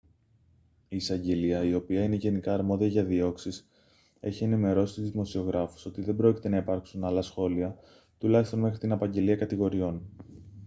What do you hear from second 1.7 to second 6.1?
οποία είναι γενικά αρμόδια για διώξεις έχει ενημερώσει τους δημοσιογράφους ότι